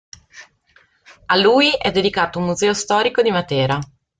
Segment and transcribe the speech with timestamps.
[1.27, 3.77] A lui è dedicato un museo storico di Matera.